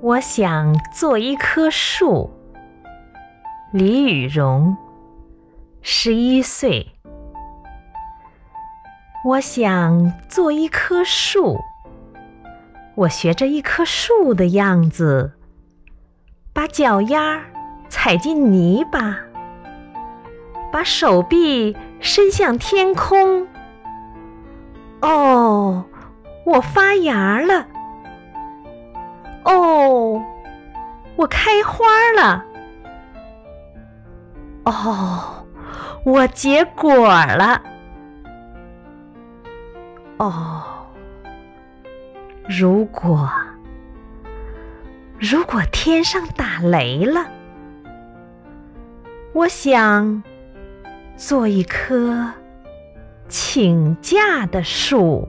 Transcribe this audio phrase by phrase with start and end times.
[0.00, 2.30] 我想做一棵树。
[3.72, 4.76] 李雨荣，
[5.82, 6.86] 十一岁。
[9.24, 11.58] 我想做一棵树。
[12.94, 15.32] 我学着一棵树的样子，
[16.52, 17.42] 把脚丫
[17.88, 19.18] 踩进泥巴，
[20.70, 23.48] 把手臂伸向天空。
[25.00, 25.84] 哦，
[26.46, 27.66] 我发芽了。
[29.44, 29.77] 哦，
[31.18, 31.84] 我开花
[32.16, 32.44] 了。
[34.64, 35.44] 哦，
[36.04, 37.60] 我结果了。
[40.18, 40.62] 哦，
[42.48, 43.28] 如果
[45.18, 47.26] 如果天上打雷了，
[49.32, 50.22] 我想
[51.16, 52.32] 做一棵
[53.28, 55.28] 请假的树。